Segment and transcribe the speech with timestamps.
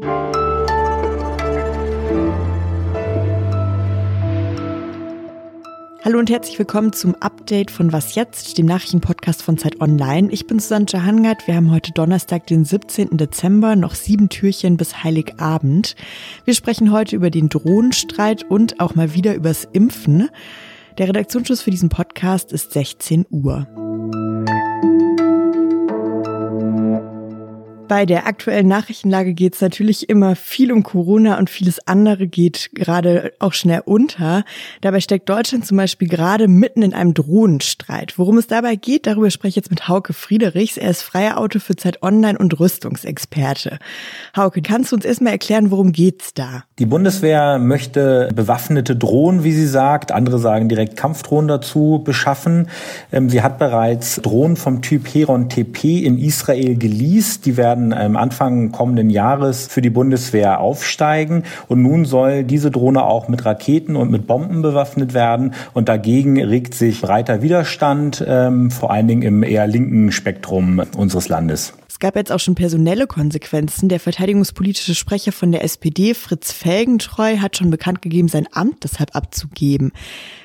[0.00, 0.08] Hallo
[6.18, 10.30] und herzlich willkommen zum Update von Was jetzt, dem Nachrichtenpodcast von Zeit Online.
[10.30, 11.46] Ich bin Susanne Jahangard.
[11.46, 13.18] Wir haben heute Donnerstag, den 17.
[13.18, 15.94] Dezember, noch sieben Türchen bis Heiligabend.
[16.46, 20.30] Wir sprechen heute über den Drohnenstreit und auch mal wieder übers Impfen.
[20.96, 23.66] Der Redaktionsschluss für diesen Podcast ist 16 Uhr.
[27.92, 32.70] Bei der aktuellen Nachrichtenlage geht es natürlich immer viel um Corona und vieles andere geht
[32.72, 34.44] gerade auch schnell unter.
[34.80, 38.18] Dabei steckt Deutschland zum Beispiel gerade mitten in einem Drohnenstreit.
[38.18, 40.78] Worum es dabei geht, darüber spreche ich jetzt mit Hauke Friedrichs.
[40.78, 43.78] Er ist freier Auto für Zeit Online und Rüstungsexperte.
[44.34, 46.64] Hauke, kannst du uns erstmal erklären, worum geht's da?
[46.78, 52.70] Die Bundeswehr möchte bewaffnete Drohnen, wie sie sagt, andere sagen direkt Kampfdrohnen dazu beschaffen.
[53.12, 57.44] Ähm, sie hat bereits Drohnen vom Typ Heron TP in Israel geleast.
[57.44, 61.42] Die werden werden Anfang kommenden Jahres für die Bundeswehr aufsteigen.
[61.66, 65.54] Und nun soll diese Drohne auch mit Raketen und mit Bomben bewaffnet werden.
[65.72, 71.28] Und dagegen regt sich breiter Widerstand, ähm, vor allen Dingen im eher linken Spektrum unseres
[71.28, 71.74] Landes.
[72.02, 73.88] Gab jetzt auch schon personelle Konsequenzen.
[73.88, 79.14] Der verteidigungspolitische Sprecher von der SPD, Fritz Felgentreu, hat schon bekannt gegeben, sein Amt deshalb
[79.14, 79.92] abzugeben.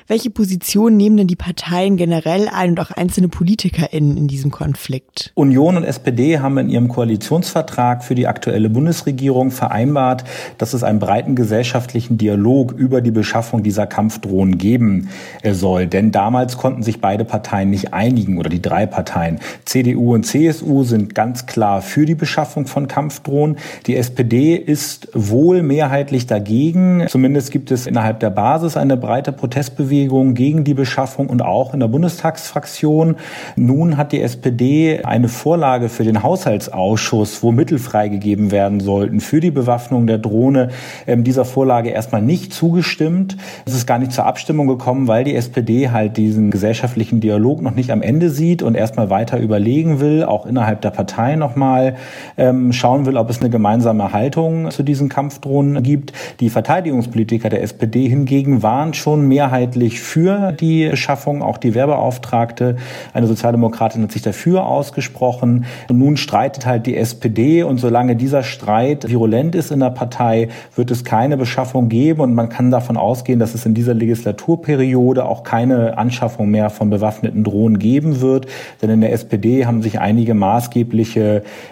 [0.06, 5.32] Welche Position nehmen denn die Parteien generell ein und auch einzelne PolitikerInnen in diesem Konflikt?
[5.34, 10.24] Union und SPD haben in ihrem Koalitionsvertrag für die aktuelle Bundesregierung vereinbart,
[10.56, 15.10] dass es einen breiten gesellschaftlichen Dialog über die Beschaffung dieser Kampfdrohnen geben
[15.42, 15.88] äh, soll.
[15.88, 19.40] Denn damals konnten sich beide Parteien nicht einigen oder die drei Parteien.
[19.66, 23.56] CDU und CSU sind ganz klar für die Beschaffung von Kampfdrohnen.
[23.86, 27.06] Die SPD ist wohl mehrheitlich dagegen.
[27.08, 31.74] Zumindest gibt es innerhalb der Basis eine breite Protestbewegung Bewegung gegen die Beschaffung und auch
[31.74, 33.16] in der Bundestagsfraktion.
[33.56, 39.40] Nun hat die SPD eine Vorlage für den Haushaltsausschuss, wo Mittel freigegeben werden sollten für
[39.40, 40.68] die Bewaffnung der Drohne,
[41.06, 43.36] ähm, dieser Vorlage erstmal nicht zugestimmt.
[43.66, 47.74] Es ist gar nicht zur Abstimmung gekommen, weil die SPD halt diesen gesellschaftlichen Dialog noch
[47.74, 50.90] nicht am Ende sieht und erstmal weiter überlegen will, auch innerhalb der
[51.38, 51.96] Partei nochmal
[52.36, 56.12] ähm, schauen will, ob es eine gemeinsame Haltung zu diesen Kampfdrohnen gibt.
[56.40, 62.76] Die Verteidigungspolitiker der SPD hingegen waren schon mehrheitlich für die Schaffung, auch die Werbeauftragte,
[63.12, 65.66] eine Sozialdemokratin hat sich dafür ausgesprochen.
[65.88, 70.48] Und nun streitet halt die SPD und solange dieser Streit virulent ist in der Partei,
[70.74, 75.24] wird es keine Beschaffung geben und man kann davon ausgehen, dass es in dieser Legislaturperiode
[75.24, 78.46] auch keine Anschaffung mehr von bewaffneten Drohnen geben wird.
[78.82, 81.17] Denn in der SPD haben sich einige maßgebliche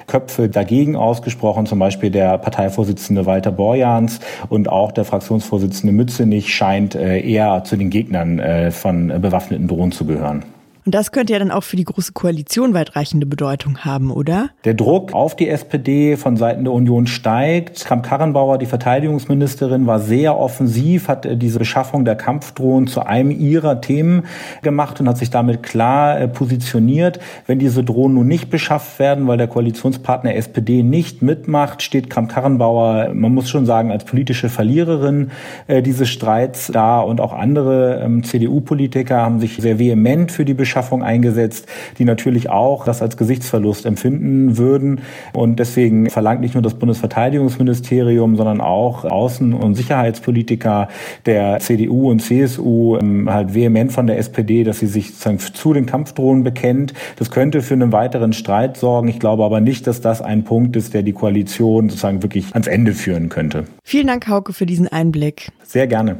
[0.07, 6.95] Köpfe dagegen ausgesprochen, zum Beispiel der Parteivorsitzende Walter Borjans und auch der Fraktionsvorsitzende Mützenich scheint
[6.95, 10.45] äh, eher zu den Gegnern Gegnern äh, von bewaffneten Drohnen zu gehören.
[10.87, 14.51] Und das könnte ja dann auch für die Große Koalition weitreichende Bedeutung haben, oder?
[14.65, 17.85] Der Druck auf die SPD von Seiten der Union steigt.
[17.85, 23.81] Kramp-Karrenbauer, die Verteidigungsministerin, war sehr offensiv, hat äh, diese Beschaffung der Kampfdrohnen zu einem ihrer
[23.81, 24.27] Themen
[24.63, 27.19] gemacht und hat sich damit klar äh, positioniert.
[27.49, 33.13] Wenn diese Drohnen nun nicht beschafft werden, weil der Koalitionspartner SPD nicht mitmacht, steht Kramp-Karrenbauer,
[33.13, 35.33] man muss schon sagen, als politische Verliererin
[35.67, 37.01] äh, dieses Streits da.
[37.01, 41.67] Und auch andere ähm, CDU-Politiker haben sich sehr vehement für die Beschaffung Anschaffung eingesetzt,
[41.99, 45.01] die natürlich auch das als Gesichtsverlust empfinden würden.
[45.33, 50.89] Und deswegen verlangt nicht nur das Bundesverteidigungsministerium, sondern auch Außen- und Sicherheitspolitiker
[51.25, 55.73] der CDU und CSU ähm, halt vehement von der SPD, dass sie sich sozusagen zu
[55.73, 56.93] den Kampfdrohnen bekennt.
[57.19, 59.09] Das könnte für einen weiteren Streit sorgen.
[59.09, 62.67] Ich glaube aber nicht, dass das ein Punkt ist, der die Koalition sozusagen wirklich ans
[62.67, 63.65] Ende führen könnte.
[63.83, 65.49] Vielen Dank, Hauke, für diesen Einblick.
[65.63, 66.19] Sehr gerne.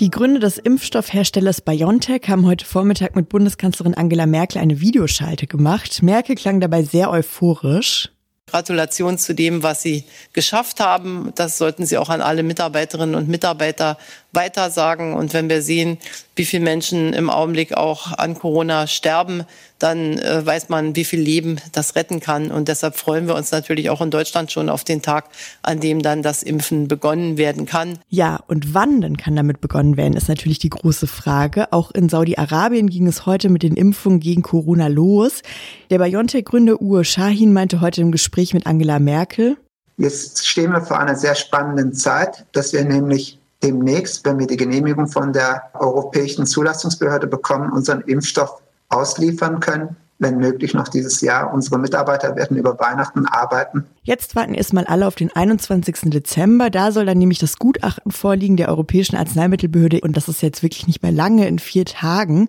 [0.00, 6.04] Die Gründer des Impfstoffherstellers BioNTech haben heute Vormittag mit Bundeskanzlerin Angela Merkel eine Videoschalte gemacht.
[6.04, 8.08] Merkel klang dabei sehr euphorisch.
[8.46, 11.32] Gratulation zu dem, was Sie geschafft haben.
[11.34, 13.98] Das sollten Sie auch an alle Mitarbeiterinnen und Mitarbeiter
[14.32, 15.14] weitersagen.
[15.14, 15.98] Und wenn wir sehen,
[16.36, 19.44] wie viele Menschen im Augenblick auch an Corona sterben,
[19.78, 22.50] dann äh, weiß man, wie viel Leben das retten kann.
[22.50, 25.26] Und deshalb freuen wir uns natürlich auch in Deutschland schon auf den Tag,
[25.62, 27.98] an dem dann das Impfen begonnen werden kann.
[28.08, 31.72] Ja, und wann dann kann damit begonnen werden, ist natürlich die große Frage.
[31.72, 35.42] Auch in Saudi-Arabien ging es heute mit den Impfungen gegen Corona los.
[35.90, 39.56] Der BioNTech-Gründer Uwe Shahin meinte heute im Gespräch mit Angela Merkel,
[40.00, 44.56] Jetzt stehen wir vor einer sehr spannenden Zeit, dass wir nämlich demnächst, wenn wir die
[44.56, 51.52] Genehmigung von der Europäischen Zulassungsbehörde bekommen, unseren Impfstoff ausliefern können wenn möglich noch dieses Jahr.
[51.52, 53.84] Unsere Mitarbeiter werden über Weihnachten arbeiten.
[54.02, 56.10] Jetzt warten erstmal alle auf den 21.
[56.10, 56.70] Dezember.
[56.70, 60.00] Da soll dann nämlich das Gutachten vorliegen der Europäischen Arzneimittelbehörde.
[60.00, 62.48] Und das ist jetzt wirklich nicht mehr lange, in vier Tagen.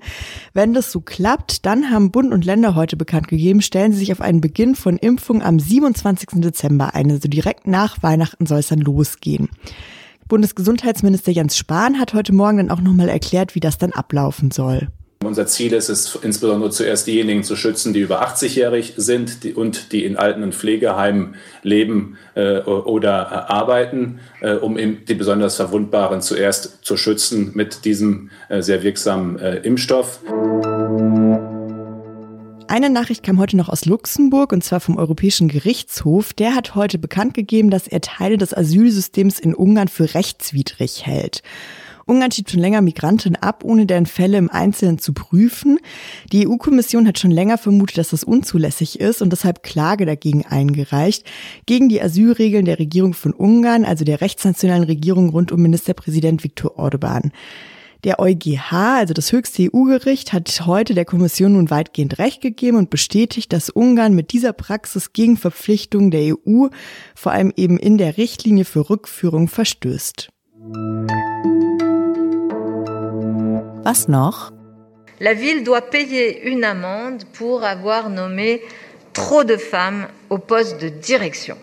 [0.54, 4.12] Wenn das so klappt, dann haben Bund und Länder heute bekannt gegeben, stellen sie sich
[4.12, 6.42] auf einen Beginn von Impfung am 27.
[6.42, 7.12] Dezember ein.
[7.12, 9.50] Also direkt nach Weihnachten soll es dann losgehen.
[10.30, 14.88] Bundesgesundheitsminister Jens Spahn hat heute Morgen dann auch nochmal erklärt, wie das dann ablaufen soll.
[15.26, 20.06] Unser Ziel ist es insbesondere zuerst diejenigen zu schützen, die über 80-jährig sind und die
[20.06, 26.22] in Alten- und Pflegeheimen leben äh, oder äh, arbeiten, äh, um eben die besonders Verwundbaren
[26.22, 30.22] zuerst zu schützen mit diesem sehr wirksamen Impfstoff.
[32.70, 36.34] Eine Nachricht kam heute noch aus Luxemburg und zwar vom Europäischen Gerichtshof.
[36.34, 41.42] Der hat heute bekannt gegeben, dass er Teile des Asylsystems in Ungarn für rechtswidrig hält.
[42.06, 45.80] Ungarn schiebt schon länger Migranten ab, ohne deren Fälle im Einzelnen zu prüfen.
[46.32, 51.26] Die EU-Kommission hat schon länger vermutet, dass das unzulässig ist und deshalb Klage dagegen eingereicht.
[51.66, 56.78] Gegen die Asylregeln der Regierung von Ungarn, also der rechtsnationalen Regierung rund um Ministerpräsident Viktor
[56.78, 57.32] Orban.
[58.06, 62.90] Der EuGH, also das höchste EU-Gericht, hat heute der Kommission nun weitgehend Recht gegeben und
[62.90, 66.68] bestätigt, dass Ungarn mit dieser Praxis gegen Verpflichtungen der EU,
[67.14, 70.30] vor allem eben in der Richtlinie für Rückführung, verstößt.
[73.84, 74.54] Was noch?
[75.20, 78.62] La ville doit payer une amende pour avoir nommé
[79.12, 81.58] trop de femmes au poste de direction.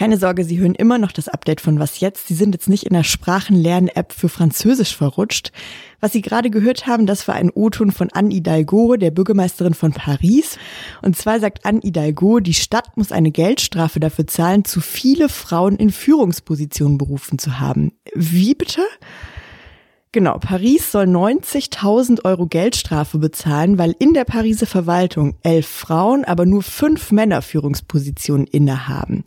[0.00, 2.26] Keine Sorge, Sie hören immer noch das Update von Was jetzt.
[2.26, 5.52] Sie sind jetzt nicht in der Sprachenlern-App für Französisch verrutscht.
[6.00, 9.92] Was Sie gerade gehört haben, das war ein O-Ton von Anne Hidalgo, der Bürgermeisterin von
[9.92, 10.56] Paris.
[11.02, 15.76] Und zwar sagt Anne Hidalgo, die Stadt muss eine Geldstrafe dafür zahlen, zu viele Frauen
[15.76, 17.92] in Führungspositionen berufen zu haben.
[18.14, 18.80] Wie bitte?
[20.12, 26.46] Genau, Paris soll 90.000 Euro Geldstrafe bezahlen, weil in der Pariser Verwaltung elf Frauen, aber
[26.46, 29.22] nur fünf Männer Führungspositionen innehaben.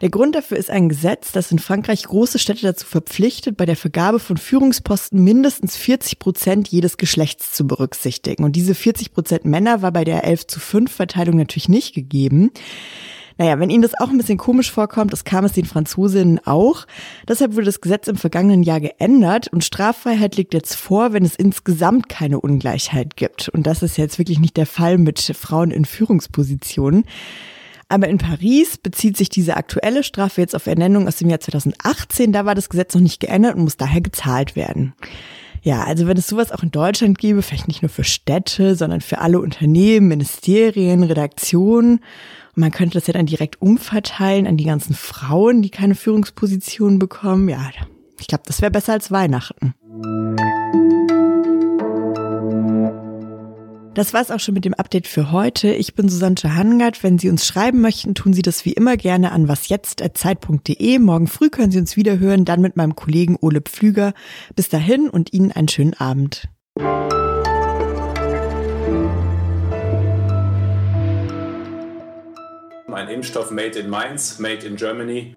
[0.00, 3.74] Der Grund dafür ist ein Gesetz, das in Frankreich große Städte dazu verpflichtet, bei der
[3.74, 8.44] Vergabe von Führungsposten mindestens 40 Prozent jedes Geschlechts zu berücksichtigen.
[8.44, 12.52] Und diese 40 Prozent Männer war bei der 11 zu 5 Verteilung natürlich nicht gegeben.
[13.40, 16.86] Naja, wenn Ihnen das auch ein bisschen komisch vorkommt, das kam es den Franzosinnen auch.
[17.26, 21.36] Deshalb wurde das Gesetz im vergangenen Jahr geändert und Straffreiheit liegt jetzt vor, wenn es
[21.36, 23.48] insgesamt keine Ungleichheit gibt.
[23.48, 27.06] Und das ist jetzt wirklich nicht der Fall mit Frauen in Führungspositionen.
[27.88, 32.32] Aber in Paris bezieht sich diese aktuelle Strafe jetzt auf Ernennung aus dem Jahr 2018.
[32.32, 34.92] Da war das Gesetz noch nicht geändert und muss daher gezahlt werden.
[35.62, 39.00] Ja, also wenn es sowas auch in Deutschland gäbe, vielleicht nicht nur für Städte, sondern
[39.00, 42.00] für alle Unternehmen, Ministerien, Redaktionen
[42.56, 46.98] und man könnte das ja dann direkt umverteilen an die ganzen Frauen, die keine Führungspositionen
[46.98, 47.48] bekommen.
[47.48, 47.70] Ja,
[48.18, 49.74] ich glaube, das wäre besser als Weihnachten.
[54.00, 55.74] Das war's auch schon mit dem Update für heute.
[55.74, 57.02] Ich bin Susanne Hangard.
[57.02, 60.98] Wenn Sie uns schreiben möchten, tun Sie das wie immer gerne an wasjetzt.zeit.de.
[60.98, 64.14] Morgen früh können Sie uns wieder hören, dann mit meinem Kollegen Ole Pflüger.
[64.56, 66.48] Bis dahin und Ihnen einen schönen Abend.
[72.90, 75.34] Ein Impfstoff made in Mainz, made in Germany.